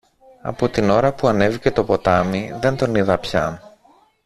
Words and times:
Από 0.41 0.69
την 0.69 0.89
ώρα 0.89 1.13
που 1.13 1.27
ανέβηκε 1.27 1.71
το 1.71 1.83
ποτάμι, 1.83 2.51
δεν 2.61 2.77
τον 2.77 2.95
είδα 2.95 3.17
πια. 3.17 3.61